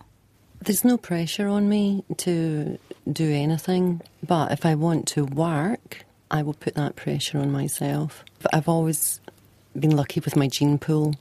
There's 0.61 0.85
no 0.85 0.95
pressure 0.95 1.47
on 1.47 1.67
me 1.67 2.03
to 2.17 2.77
do 3.11 3.31
anything. 3.31 4.01
But 4.23 4.51
if 4.51 4.63
I 4.63 4.75
want 4.75 5.07
to 5.09 5.25
work, 5.25 6.05
I 6.29 6.43
will 6.43 6.53
put 6.53 6.75
that 6.75 6.95
pressure 6.95 7.39
on 7.39 7.51
myself. 7.51 8.23
But 8.43 8.53
I've 8.53 8.69
always 8.69 9.19
been 9.77 9.95
lucky 9.95 10.19
with 10.19 10.35
my 10.35 10.47
gene 10.47 10.77
pool. 10.77 11.15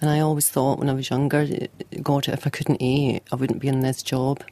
And 0.00 0.10
I 0.10 0.20
always 0.20 0.48
thought 0.48 0.78
when 0.78 0.88
I 0.88 0.94
was 0.94 1.10
younger, 1.10 1.40
uh, 1.40 1.66
God, 2.02 2.28
if 2.28 2.46
I 2.46 2.50
couldn't 2.50 2.80
eat, 2.80 3.22
I 3.30 3.36
wouldn't 3.36 3.60
be 3.60 3.68
in 3.68 3.80
this 3.80 4.02
job. 4.02 4.42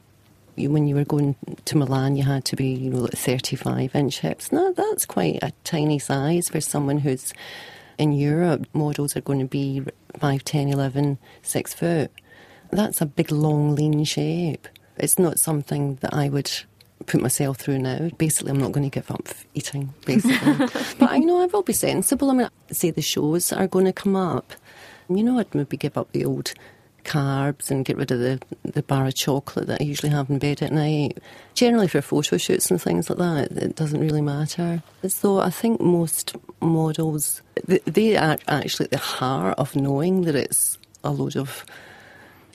When 0.55 0.87
you 0.87 0.95
were 0.95 1.05
going 1.05 1.35
to 1.65 1.77
Milan, 1.77 2.17
you 2.17 2.23
had 2.23 2.43
to 2.45 2.55
be, 2.55 2.67
you 2.67 2.89
know, 2.89 2.99
like 2.99 3.13
35 3.13 3.95
inch 3.95 4.19
hips. 4.19 4.51
No, 4.51 4.73
that's 4.73 5.05
quite 5.05 5.39
a 5.41 5.53
tiny 5.63 5.99
size 5.99 6.49
for 6.49 6.59
someone 6.59 6.99
who's 6.99 7.33
in 7.97 8.11
Europe. 8.11 8.67
Models 8.73 9.15
are 9.15 9.21
going 9.21 9.39
to 9.39 9.45
be 9.45 9.83
5, 10.19 10.43
10, 10.43 10.69
11, 10.69 11.17
6 11.41 11.73
foot. 11.73 12.11
That's 12.71 13.01
a 13.01 13.05
big, 13.05 13.31
long, 13.31 13.75
lean 13.75 14.03
shape. 14.03 14.67
It's 14.97 15.17
not 15.17 15.39
something 15.39 15.95
that 16.01 16.13
I 16.13 16.29
would 16.29 16.51
put 17.05 17.21
myself 17.21 17.57
through 17.57 17.79
now. 17.79 18.09
Basically, 18.17 18.51
I'm 18.51 18.59
not 18.59 18.73
going 18.73 18.89
to 18.89 18.93
give 18.93 19.09
up 19.09 19.29
eating, 19.53 19.93
basically. 20.05 20.53
but 20.99 21.09
I 21.09 21.19
know 21.19 21.41
I 21.41 21.45
will 21.45 21.63
be 21.63 21.73
sensible. 21.73 22.29
I 22.29 22.33
mean, 22.33 22.49
say 22.71 22.91
the 22.91 23.01
shows 23.01 23.53
are 23.53 23.67
going 23.67 23.85
to 23.85 23.93
come 23.93 24.15
up. 24.15 24.53
You 25.09 25.23
know, 25.23 25.39
I'd 25.39 25.53
maybe 25.55 25.77
give 25.77 25.97
up 25.97 26.11
the 26.11 26.25
old 26.25 26.53
carbs 27.03 27.71
and 27.71 27.85
get 27.85 27.97
rid 27.97 28.11
of 28.11 28.19
the, 28.19 28.39
the 28.63 28.83
bar 28.83 29.07
of 29.07 29.15
chocolate 29.15 29.67
that 29.67 29.81
I 29.81 29.83
usually 29.83 30.11
have 30.11 30.29
in 30.29 30.37
bed 30.37 30.61
at 30.61 30.71
night. 30.71 31.17
Generally, 31.55 31.87
for 31.87 32.01
photo 32.01 32.37
shoots 32.37 32.69
and 32.69 32.81
things 32.81 33.09
like 33.09 33.19
that, 33.19 33.51
it 33.57 33.75
doesn't 33.75 33.99
really 33.99 34.21
matter. 34.21 34.83
So 35.07 35.39
I 35.39 35.49
think 35.49 35.81
most 35.81 36.35
models, 36.61 37.41
th- 37.67 37.83
they 37.85 38.17
are 38.17 38.37
actually 38.47 38.85
at 38.85 38.91
the 38.91 38.97
heart 38.97 39.57
of 39.57 39.75
knowing 39.75 40.21
that 40.23 40.35
it's 40.35 40.77
a 41.03 41.11
load 41.11 41.35
of 41.35 41.65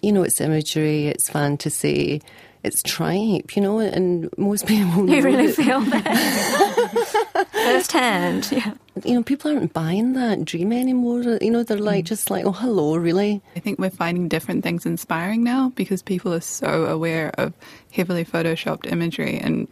you 0.04 0.12
know, 0.12 0.22
it's 0.22 0.38
imagery, 0.40 1.06
it's 1.06 1.30
fantasy, 1.30 2.20
it's 2.62 2.82
tripe, 2.82 3.56
you 3.56 3.62
know, 3.62 3.78
and 3.78 4.28
most 4.36 4.66
people 4.68 5.08
You 5.08 5.22
really 5.22 5.50
feel 5.50 5.80
that 5.80 7.46
firsthand. 7.52 8.52
Yeah. 8.52 8.74
You 9.02 9.14
know, 9.14 9.22
people 9.22 9.50
aren't 9.50 9.72
buying 9.72 10.12
that 10.12 10.44
dream 10.44 10.72
anymore. 10.72 11.22
You 11.22 11.50
know, 11.50 11.62
they're 11.64 11.78
like, 11.78 12.04
just 12.04 12.30
like, 12.30 12.44
oh, 12.44 12.52
hello, 12.52 12.96
really? 12.96 13.42
I 13.56 13.60
think 13.60 13.78
we're 13.78 13.90
finding 13.90 14.28
different 14.28 14.62
things 14.62 14.86
inspiring 14.86 15.42
now 15.42 15.72
because 15.74 16.00
people 16.02 16.32
are 16.32 16.40
so 16.40 16.84
aware 16.86 17.32
of 17.36 17.54
heavily 17.92 18.24
photoshopped 18.24 18.90
imagery 18.90 19.38
and 19.38 19.66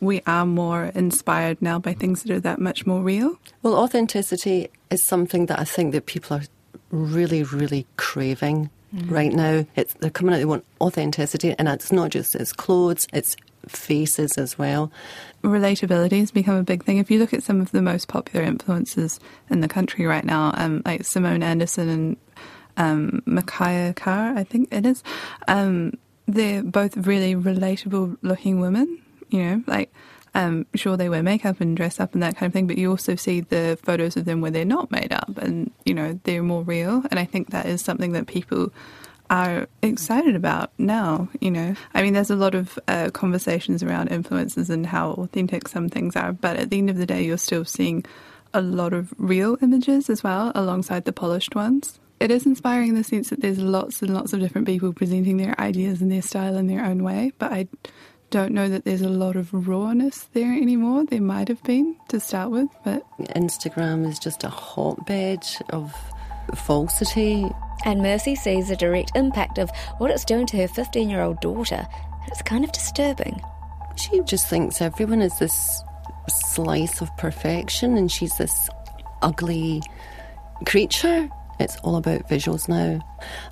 we 0.00 0.22
are 0.26 0.44
more 0.44 0.92
inspired 0.94 1.60
now 1.62 1.78
by 1.78 1.94
things 1.94 2.22
that 2.22 2.32
are 2.32 2.40
that 2.40 2.60
much 2.60 2.86
more 2.86 3.00
real. 3.02 3.38
Well, 3.62 3.74
authenticity 3.74 4.68
is 4.90 5.02
something 5.02 5.46
that 5.46 5.58
I 5.58 5.64
think 5.64 5.92
that 5.92 6.06
people 6.06 6.36
are 6.36 6.42
really, 6.90 7.42
really 7.42 7.86
craving 7.96 8.70
Mm. 8.94 9.10
right 9.10 9.32
now. 9.34 9.66
It's, 9.76 9.92
they're 10.00 10.08
coming 10.08 10.32
out, 10.34 10.38
they 10.38 10.46
want 10.46 10.64
authenticity, 10.80 11.54
and 11.58 11.68
it's 11.68 11.92
not 11.92 12.08
just 12.08 12.34
its 12.34 12.54
clothes, 12.54 13.06
it's 13.12 13.36
faces 13.68 14.38
as 14.38 14.58
well. 14.58 14.90
Relatability 15.42 16.20
has 16.20 16.30
become 16.30 16.56
a 16.56 16.62
big 16.62 16.84
thing. 16.84 16.98
If 16.98 17.10
you 17.10 17.18
look 17.18 17.32
at 17.32 17.42
some 17.42 17.60
of 17.60 17.70
the 17.70 17.82
most 17.82 18.08
popular 18.08 18.46
influencers 18.46 19.18
in 19.50 19.60
the 19.60 19.68
country 19.68 20.06
right 20.06 20.24
now, 20.24 20.52
um, 20.56 20.82
like 20.84 21.04
Simone 21.04 21.42
Anderson 21.42 21.88
and 21.88 22.16
um, 22.76 23.22
Makaia 23.26 23.94
Carr, 23.94 24.36
I 24.36 24.44
think 24.44 24.72
it 24.72 24.86
is, 24.86 25.02
um, 25.46 25.92
they're 26.26 26.62
both 26.62 26.96
really 26.96 27.34
relatable 27.34 28.18
looking 28.22 28.60
women, 28.60 29.00
you 29.30 29.42
know, 29.42 29.62
like 29.66 29.92
um, 30.34 30.66
sure 30.74 30.96
they 30.96 31.08
wear 31.08 31.22
makeup 31.22 31.60
and 31.60 31.76
dress 31.76 31.98
up 31.98 32.14
and 32.14 32.22
that 32.22 32.36
kind 32.36 32.48
of 32.48 32.52
thing, 32.52 32.66
but 32.66 32.78
you 32.78 32.90
also 32.90 33.16
see 33.16 33.40
the 33.40 33.78
photos 33.82 34.16
of 34.16 34.24
them 34.24 34.40
where 34.40 34.50
they're 34.50 34.64
not 34.64 34.90
made 34.90 35.12
up 35.12 35.36
and 35.38 35.70
you 35.84 35.94
know 35.94 36.18
they're 36.24 36.42
more 36.42 36.62
real. 36.62 37.02
And 37.10 37.18
I 37.18 37.24
think 37.24 37.50
that 37.50 37.66
is 37.66 37.82
something 37.82 38.12
that 38.12 38.26
people 38.26 38.72
are 39.30 39.66
excited 39.82 40.34
about 40.34 40.70
now. 40.78 41.28
You 41.40 41.50
know, 41.50 41.74
I 41.94 42.02
mean, 42.02 42.14
there's 42.14 42.30
a 42.30 42.36
lot 42.36 42.54
of 42.54 42.78
uh, 42.88 43.10
conversations 43.12 43.82
around 43.82 44.08
influences 44.08 44.70
and 44.70 44.86
how 44.86 45.12
authentic 45.12 45.68
some 45.68 45.88
things 45.88 46.16
are, 46.16 46.32
but 46.32 46.56
at 46.56 46.70
the 46.70 46.78
end 46.78 46.90
of 46.90 46.96
the 46.96 47.06
day, 47.06 47.24
you're 47.24 47.38
still 47.38 47.64
seeing 47.64 48.04
a 48.54 48.62
lot 48.62 48.92
of 48.92 49.12
real 49.18 49.58
images 49.60 50.08
as 50.08 50.22
well 50.22 50.52
alongside 50.54 51.04
the 51.04 51.12
polished 51.12 51.54
ones. 51.54 52.00
It 52.20 52.30
is 52.30 52.46
inspiring 52.46 52.88
in 52.88 52.94
the 52.94 53.04
sense 53.04 53.30
that 53.30 53.40
there's 53.40 53.58
lots 53.58 54.02
and 54.02 54.12
lots 54.12 54.32
of 54.32 54.40
different 54.40 54.66
people 54.66 54.92
presenting 54.92 55.36
their 55.36 55.58
ideas 55.60 56.00
and 56.00 56.10
their 56.10 56.22
style 56.22 56.56
in 56.56 56.66
their 56.66 56.84
own 56.84 57.04
way, 57.04 57.32
but 57.38 57.52
I 57.52 57.68
don't 58.30 58.52
know 58.52 58.68
that 58.68 58.84
there's 58.84 59.02
a 59.02 59.08
lot 59.08 59.36
of 59.36 59.68
rawness 59.68 60.24
there 60.32 60.52
anymore. 60.52 61.04
There 61.04 61.20
might 61.20 61.48
have 61.48 61.62
been 61.62 61.96
to 62.08 62.20
start 62.20 62.50
with, 62.50 62.68
but 62.84 63.02
Instagram 63.18 64.06
is 64.06 64.18
just 64.18 64.44
a 64.44 64.48
hotbed 64.48 65.46
of 65.70 65.94
falsity. 66.56 67.46
And 67.84 68.02
Mercy 68.02 68.34
sees 68.34 68.68
the 68.68 68.76
direct 68.76 69.12
impact 69.14 69.58
of 69.58 69.70
what 69.98 70.10
it's 70.10 70.24
doing 70.24 70.46
to 70.46 70.56
her 70.58 70.68
15 70.68 71.08
year 71.08 71.22
old 71.22 71.40
daughter. 71.40 71.86
And 71.86 72.28
it's 72.28 72.42
kind 72.42 72.64
of 72.64 72.72
disturbing. 72.72 73.40
She 73.96 74.20
just 74.22 74.48
thinks 74.48 74.80
everyone 74.80 75.22
is 75.22 75.38
this 75.38 75.82
slice 76.28 77.00
of 77.00 77.14
perfection 77.16 77.96
and 77.96 78.10
she's 78.10 78.36
this 78.36 78.68
ugly 79.22 79.82
creature. 80.66 81.28
It's 81.60 81.76
all 81.78 81.96
about 81.96 82.28
visuals 82.28 82.68
now. 82.68 83.00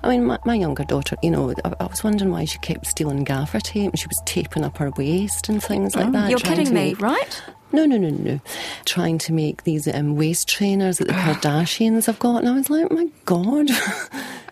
I 0.01 0.09
mean, 0.09 0.25
my, 0.25 0.39
my 0.45 0.55
younger 0.55 0.85
daughter, 0.85 1.17
you 1.21 1.29
know, 1.29 1.53
I, 1.65 1.73
I 1.79 1.85
was 1.87 2.03
wondering 2.03 2.31
why 2.31 2.45
she 2.45 2.57
kept 2.59 2.87
stealing 2.87 3.25
gaffer 3.25 3.59
tape 3.59 3.91
and 3.91 3.99
she 3.99 4.07
was 4.07 4.21
taping 4.25 4.63
up 4.63 4.77
her 4.77 4.91
waist 4.91 5.49
and 5.49 5.61
things 5.61 5.95
like 5.95 6.07
oh, 6.07 6.11
that. 6.11 6.25
Oh, 6.25 6.29
You're 6.29 6.39
kidding 6.39 6.73
me, 6.73 6.93
right? 6.95 7.41
No, 7.73 7.85
no, 7.85 7.97
no, 7.97 8.09
no. 8.09 8.39
Trying 8.85 9.17
to 9.19 9.33
make 9.33 9.63
these 9.63 9.87
um, 9.87 10.15
waist 10.15 10.47
trainers 10.47 10.99
that 10.99 11.07
the 11.07 11.13
Kardashians 11.13 12.05
have 12.05 12.17
got. 12.19 12.37
And 12.37 12.49
I 12.49 12.53
was 12.55 12.69
like, 12.69 12.89
my 12.91 13.07
God. 13.25 13.67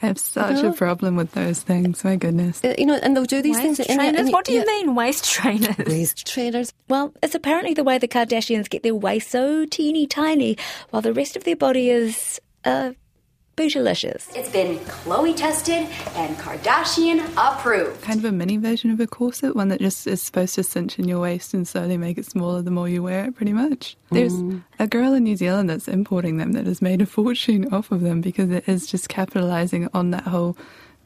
I 0.01 0.07
have 0.07 0.19
such 0.19 0.62
a 0.63 0.74
problem 0.74 1.15
with 1.15 1.31
those 1.31 1.62
things. 1.63 2.03
My 2.03 2.17
goodness. 2.17 2.62
you 2.77 2.86
know, 2.86 2.95
and 3.01 3.15
they'll 3.15 3.24
do 3.25 3.41
these 3.41 3.55
Waist 3.57 3.77
things. 3.77 3.89
and- 3.89 4.17
and- 4.17 4.31
What 4.31 4.45
do 4.45 4.51
you 4.51 4.60
yeah. 4.60 4.65
mean, 4.65 4.95
waist 4.95 5.24
trainers? 5.31 5.77
Waist 5.77 6.27
trainers. 6.27 6.74
Well, 6.89 7.13
it's 7.24 7.34
apparently 7.36 7.74
the 7.74 7.84
way 7.86 7.98
the 7.98 8.07
Kardashians 8.07 8.69
get 8.69 8.84
their 8.84 8.93
waist 8.93 9.31
so 9.31 9.65
teeny 9.65 10.05
tiny 10.05 10.57
while 10.89 11.01
the 11.01 11.13
rest 11.13 11.36
of 11.38 11.45
their 11.45 11.55
body 11.55 11.89
is, 11.89 12.39
uh, 12.65 12.91
bootylicious. 13.55 14.35
It's 14.35 14.50
been 14.50 14.79
Khloé 14.79 15.35
tested 15.35 15.88
and 16.15 16.35
Kardashian 16.38 17.25
approved. 17.38 18.01
Kind 18.01 18.19
of 18.19 18.25
a 18.25 18.31
mini 18.31 18.57
version 18.57 18.91
of 18.91 19.00
a 19.00 19.07
corset, 19.07 19.55
one 19.55 19.69
that 19.69 19.79
just 19.79 20.05
is 20.07 20.21
supposed 20.21 20.55
to 20.55 20.63
cinch 20.63 21.00
in 21.00 21.07
your 21.07 21.19
waist 21.21 21.53
and 21.53 21.67
slowly 21.67 21.97
make 21.97 22.17
it 22.17 22.25
smaller 22.25 22.62
the 22.62 22.71
more 22.71 22.89
you 22.89 23.01
wear 23.01 23.25
it, 23.25 23.35
pretty 23.35 23.53
much. 23.53 23.95
There's 24.12 24.33
Mm. 24.33 24.63
a 24.79 24.88
girl 24.88 25.13
in 25.13 25.24
New 25.24 25.35
Zealand 25.38 25.69
that's 25.69 25.88
importing 25.88 26.38
them 26.38 26.51
that 26.53 26.65
has 26.65 26.81
made 26.81 27.01
a 27.01 27.05
fortune 27.05 27.74
off 27.74 27.91
of 27.91 28.01
them 28.01 28.21
because 28.21 28.50
it 28.51 28.67
is 28.67 28.88
just 28.88 29.07
capitalizing 29.09 29.88
on 29.93 30.12
that 30.12 30.24
whole, 30.24 30.57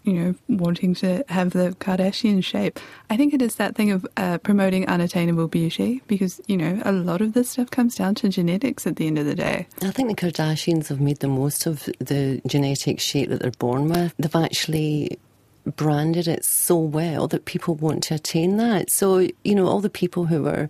you 0.10 0.20
know, 0.20 0.36
wanting 0.48 0.94
to 0.96 1.24
have 1.30 1.52
the 1.52 1.76
Kardashian 1.80 2.44
shape. 2.44 2.80
I 3.10 3.18
think 3.18 3.34
it 3.34 3.42
is 3.42 3.56
that 3.56 3.76
thing 3.76 3.92
of 3.92 4.06
uh, 4.18 4.38
promoting 4.40 4.88
unattainable 4.88 5.48
beauty 5.48 6.02
because, 6.08 6.42
you 6.48 6.58
know, 6.58 6.82
a 6.84 6.92
lot 6.92 7.22
of 7.22 7.34
this 7.34 7.52
stuff 7.52 7.70
comes 7.70 7.96
down 7.96 8.16
to 8.16 8.30
genetics 8.30 8.88
at 8.88 8.96
the 8.96 9.08
end 9.08 9.20
of 9.20 9.26
the 9.26 9.36
day. 9.36 9.68
I 9.82 9.92
think 9.92 10.10
the 10.10 10.16
Kardashians 10.16 10.88
have 10.88 11.00
made 11.00 11.20
the 11.20 11.28
most 11.28 11.66
of 11.66 11.84
the 12.00 12.42
genetic 12.48 13.00
shape 13.00 13.30
that 13.30 13.42
they're 13.42 13.52
born 13.52 13.88
with. 13.88 14.14
They've 14.18 14.36
actually 14.36 15.20
branded 15.66 16.28
it 16.28 16.44
so 16.46 16.78
well 16.78 17.28
that 17.28 17.46
people 17.46 17.76
want 17.76 18.04
to 18.04 18.16
attain 18.16 18.58
that. 18.58 18.90
So, 18.90 19.28
you 19.44 19.56
know, 19.56 19.68
all 19.68 19.82
the 19.82 19.90
people 19.90 20.26
who 20.26 20.48
are 20.48 20.68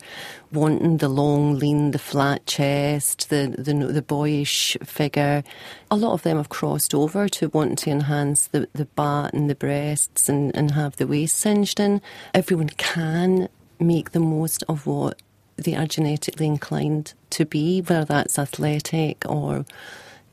wanting 0.52 0.98
the 0.98 1.10
long, 1.10 1.58
lean, 1.58 1.92
the 1.92 2.00
flat 2.00 2.46
chest, 2.46 3.30
the, 3.30 3.56
the, 3.58 3.74
the 3.74 4.02
boyish 4.02 4.78
figure, 4.84 5.44
a 5.92 5.96
lot 5.96 6.14
of 6.14 6.24
them 6.24 6.38
have 6.38 6.50
crossed 6.50 6.94
over 6.94 7.30
to 7.30 7.50
wanting 7.50 7.76
to 7.78 7.90
enhance 7.92 8.48
the, 8.48 8.68
the 8.74 8.86
butt 8.86 9.34
and 9.34 9.50
the 9.50 9.56
breasts 9.56 10.28
and, 10.28 10.56
and 10.56 10.72
have 10.72 10.96
the 10.98 11.08
waist 11.08 11.38
singed 11.38 11.80
in. 11.80 12.02
Everyone 12.34 12.70
can 12.70 13.50
make 13.80 14.12
the 14.12 14.20
most 14.20 14.64
of 14.68 14.86
what 14.86 15.22
they 15.56 15.76
are 15.76 15.88
genetically 15.88 16.46
inclined 16.46 17.14
to 17.32 17.46
be, 17.46 17.82
whether 17.82 18.06
that's 18.06 18.40
athletic 18.40 19.24
or 19.28 19.66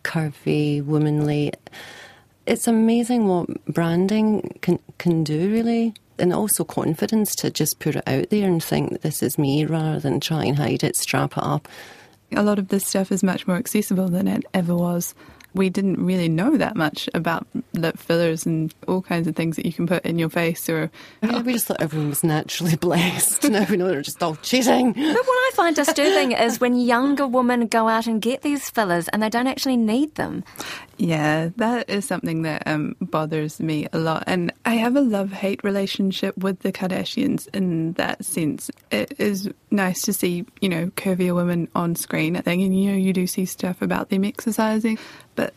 curvy, 0.03 0.85
womanly. 0.85 1.53
It's 2.47 2.69
amazing 2.69 3.27
what 3.27 3.65
branding 3.67 4.59
can 4.63 4.79
can 4.99 5.25
do, 5.25 5.51
really, 5.51 5.95
and 6.17 6.33
also 6.33 6.63
confidence 6.63 7.35
to 7.37 7.51
just 7.51 7.81
put 7.81 7.97
it 7.97 8.05
out 8.07 8.31
there 8.31 8.47
and 8.47 8.63
think 8.63 8.93
that 8.93 9.03
this 9.03 9.21
is 9.21 9.37
me, 9.37 9.65
rather 9.65 9.99
than 9.99 10.21
try 10.21 10.45
and 10.45 10.57
hide 10.57 10.85
it, 10.85 10.95
strap 10.95 11.33
it 11.33 11.43
up. 11.43 11.69
a 12.33 12.43
lot 12.43 12.59
of 12.59 12.69
this 12.69 12.87
stuff 12.87 13.11
is 13.11 13.23
much 13.23 13.47
more 13.47 13.57
accessible 13.57 14.09
than 14.09 14.29
it 14.29 14.45
ever 14.55 14.75
was. 14.75 15.15
We 15.57 15.71
didn't 15.71 16.05
really 16.05 16.29
know 16.29 16.57
that 16.57 16.77
much 16.77 17.09
about 17.15 17.47
lip 17.73 17.99
fillers 17.99 18.47
and 18.47 18.73
all 18.87 19.03
kinds 19.03 19.27
of 19.27 19.35
things 19.35 19.57
that 19.57 19.67
you 19.67 19.73
can 19.73 19.87
put 19.87 20.05
in 20.05 20.19
your 20.19 20.29
face 20.29 20.69
or 20.69 20.91
Yeah, 21.23 21.43
we 21.43 21.55
just 21.55 21.67
thought 21.67 21.81
everyone 21.81 22.11
was 22.11 22.23
naturally 22.23 22.77
blessed. 22.81 23.43
now 23.51 23.67
we 23.69 23.77
know 23.77 23.89
they're 23.89 24.03
just 24.03 24.23
all 24.23 24.37
cheating. 24.37 24.93
But 24.93 25.03
what 25.03 25.29
I 25.29 25.51
find 25.55 25.75
disturbing 25.75 26.33
is 26.33 26.61
when 26.61 26.77
younger 26.77 27.27
women 27.27 27.67
go 27.67 27.89
out 27.89 28.07
and 28.07 28.21
get 28.23 28.43
these 28.43 28.71
fillers 28.71 29.09
and 29.09 29.23
they 29.23 29.29
don't 29.29 29.47
actually 29.47 29.77
need 29.77 30.15
them. 30.15 30.45
Yeah, 30.99 31.51
that 31.57 31.91
is 31.91 32.07
something 32.07 32.43
that 32.43 32.63
um, 32.67 32.97
bothers 33.01 33.61
me 33.61 33.87
a 33.93 33.99
lot. 33.99 34.25
And 34.27 34.53
I 34.65 34.75
have 34.75 34.97
a 34.97 35.01
love 35.01 35.33
hate 35.33 35.63
relationship 35.63 36.37
with 36.39 36.61
the 36.61 36.73
Kardashians 36.73 37.49
in 37.55 37.93
that 37.95 38.25
sense. 38.25 38.71
It 38.91 39.15
is 39.19 39.51
nice 39.71 40.03
to 40.03 40.13
see, 40.13 40.47
you 40.61 40.69
know, 40.69 40.87
curvier 40.97 41.35
women 41.35 41.69
on 41.75 41.97
screen. 41.97 42.37
I 42.37 42.41
think, 42.41 42.63
and 42.63 42.79
you 42.79 42.93
know, 42.93 42.97
you 42.97 43.13
do 43.13 43.27
see 43.27 43.45
stuff 43.45 43.83
about 43.83 44.09
them 44.09 44.25
exercising, 44.25 44.99
but 45.37 45.55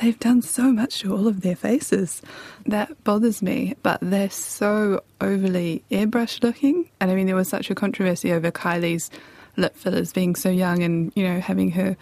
they've 0.00 0.18
done 0.18 0.42
so 0.42 0.72
much 0.72 1.00
to 1.00 1.14
all 1.14 1.26
of 1.26 1.42
their 1.42 1.56
faces. 1.56 2.22
That 2.66 3.04
bothers 3.04 3.42
me, 3.42 3.74
but 3.82 3.98
they're 4.00 4.30
so 4.30 5.02
overly 5.20 5.82
airbrushed 5.90 6.42
looking. 6.42 6.88
And 7.00 7.10
I 7.10 7.14
mean, 7.14 7.26
there 7.26 7.36
was 7.36 7.48
such 7.48 7.70
a 7.70 7.74
controversy 7.74 8.32
over 8.32 8.50
Kylie's 8.50 9.10
lip 9.56 9.76
fillers 9.76 10.12
being 10.12 10.34
so 10.34 10.50
young 10.50 10.82
and, 10.82 11.12
you 11.14 11.26
know, 11.26 11.40
having 11.40 11.70
her 11.72 11.96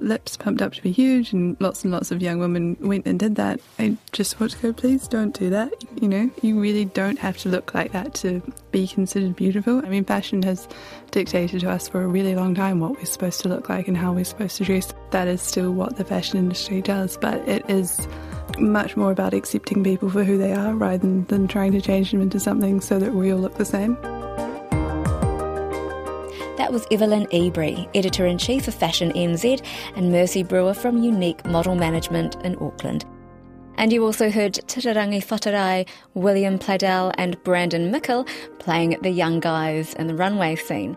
lips 0.00 0.36
pumped 0.36 0.62
up 0.62 0.72
to 0.72 0.82
be 0.82 0.90
huge, 0.90 1.32
and 1.32 1.58
lots 1.60 1.84
and 1.84 1.92
lots 1.92 2.10
of 2.10 2.22
young 2.22 2.38
women 2.38 2.76
went 2.80 3.06
and 3.06 3.18
did 3.18 3.36
that. 3.36 3.60
I 3.78 3.96
just 4.12 4.40
want 4.40 4.52
to 4.52 4.58
go, 4.58 4.72
please 4.72 5.06
don't 5.06 5.38
do 5.38 5.50
that. 5.50 5.72
You 6.00 6.08
know, 6.08 6.30
you 6.42 6.58
really 6.58 6.86
don't 6.86 7.18
have 7.18 7.36
to 7.38 7.50
look 7.50 7.74
like 7.74 7.92
that 7.92 8.14
to 8.14 8.42
be 8.72 8.86
considered 8.86 9.36
beautiful. 9.36 9.84
I 9.84 9.88
mean, 9.90 10.04
fashion 10.04 10.42
has 10.44 10.66
dictated 11.10 11.60
to 11.60 11.70
us 11.70 11.88
for 11.88 12.02
a 12.02 12.06
really 12.06 12.34
long 12.34 12.54
time 12.54 12.80
what 12.80 12.96
we're 12.96 13.04
supposed 13.04 13.40
to 13.42 13.48
look 13.48 13.68
like 13.68 13.88
and 13.88 13.96
how 13.96 14.12
we're 14.12 14.24
supposed 14.24 14.56
to 14.56 14.64
dress. 14.64 14.92
That 15.10 15.26
is 15.26 15.42
still 15.42 15.72
what 15.72 15.96
the 15.96 16.04
fashion 16.04 16.38
industry 16.38 16.82
does, 16.82 17.16
but 17.16 17.36
it 17.48 17.68
is 17.68 18.06
much 18.58 18.96
more 18.96 19.10
about 19.10 19.34
accepting 19.34 19.82
people 19.82 20.10
for 20.10 20.24
who 20.24 20.38
they 20.38 20.52
are 20.52 20.74
rather 20.74 20.98
than, 20.98 21.24
than 21.26 21.48
trying 21.48 21.72
to 21.72 21.80
change 21.80 22.10
them 22.12 22.20
into 22.20 22.38
something 22.38 22.80
so 22.80 22.98
that 22.98 23.14
we 23.14 23.32
all 23.32 23.38
look 23.38 23.54
the 23.54 23.64
same. 23.64 23.96
That 26.56 26.72
was 26.72 26.86
Evelyn 26.90 27.26
Ebrey, 27.28 27.88
Editor 27.94 28.26
in 28.26 28.38
Chief 28.38 28.68
of 28.68 28.74
Fashion 28.74 29.12
NZ, 29.12 29.64
and 29.96 30.12
Mercy 30.12 30.42
Brewer 30.42 30.74
from 30.74 31.02
Unique 31.02 31.44
Model 31.46 31.74
Management 31.74 32.36
in 32.44 32.54
Auckland. 32.62 33.04
And 33.76 33.92
you 33.92 34.04
also 34.04 34.30
heard 34.30 34.54
Titirangi 34.54 35.24
Whatarai, 35.24 35.88
William 36.14 36.58
Pladell, 36.58 37.14
and 37.16 37.42
Brandon 37.44 37.90
Mickle 37.90 38.26
playing 38.58 38.98
the 39.00 39.10
young 39.10 39.40
guys 39.40 39.94
in 39.94 40.06
the 40.06 40.14
runway 40.14 40.54
scene. 40.54 40.96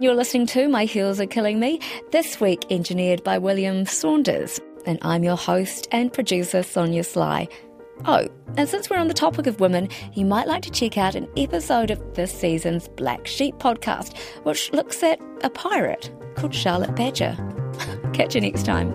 You're 0.00 0.14
listening 0.14 0.46
to 0.46 0.66
My 0.66 0.86
Heels 0.86 1.20
Are 1.20 1.26
Killing 1.26 1.60
Me, 1.60 1.78
this 2.10 2.40
week 2.40 2.64
engineered 2.70 3.22
by 3.22 3.36
William 3.36 3.84
Saunders. 3.84 4.58
And 4.86 4.98
I'm 5.02 5.22
your 5.22 5.36
host 5.36 5.88
and 5.92 6.10
producer, 6.10 6.62
Sonia 6.62 7.04
Sly. 7.04 7.46
Oh, 8.06 8.26
and 8.56 8.66
since 8.66 8.88
we're 8.88 8.96
on 8.96 9.08
the 9.08 9.14
topic 9.14 9.46
of 9.46 9.60
women, 9.60 9.90
you 10.14 10.24
might 10.24 10.48
like 10.48 10.62
to 10.62 10.70
check 10.70 10.96
out 10.96 11.16
an 11.16 11.28
episode 11.36 11.90
of 11.90 12.14
this 12.14 12.32
season's 12.32 12.88
Black 12.88 13.26
Sheep 13.26 13.56
podcast, 13.56 14.16
which 14.44 14.72
looks 14.72 15.02
at 15.02 15.20
a 15.42 15.50
pirate 15.50 16.10
called 16.34 16.54
Charlotte 16.54 16.96
Badger. 16.96 17.36
Catch 18.14 18.34
you 18.34 18.40
next 18.40 18.64
time. 18.64 18.94